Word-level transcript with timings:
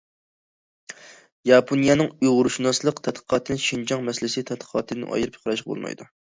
ياپونىيەنىڭ 1.49 2.09
ئۇيغۇرشۇناسلىق 2.15 3.03
تەتقىقاتىنى 3.09 3.61
شىنجاڭ 3.67 4.03
مەسىلىسى 4.09 4.45
تەتقىقاتىدىن 4.53 5.07
ئايرىپ 5.13 5.39
قاراشقا 5.45 5.71
بولمايدۇ. 5.75 6.11